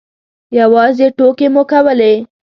یوازې 0.59 1.07
ټوکې 1.17 1.47
مو 1.53 1.63
کولې. 1.71 2.13